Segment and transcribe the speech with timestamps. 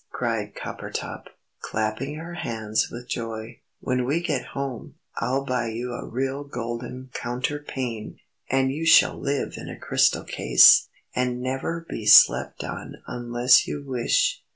[0.09, 1.25] cried Coppertop,
[1.59, 3.59] clapping her hands with joy.
[3.81, 8.15] "When we get home, I'll buy you a real golden counterpane,
[8.49, 13.83] and you shall live in a crystal case, and never be slept on unless you
[13.85, 14.43] wish."